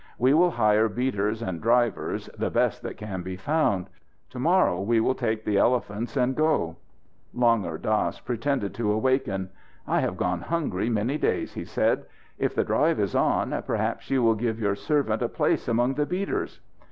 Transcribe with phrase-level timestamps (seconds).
[0.17, 3.87] "We will hire beaters and drivers, the best that can be found.
[4.31, 6.77] To morrow we will take the elephants and go."
[7.35, 9.51] Langur Dass pretended to waken.
[9.85, 12.05] "I have gone hungry many days," he said.
[12.39, 16.07] "If the drive is on, perhaps you will give your servant a place among the
[16.07, 16.61] beaters."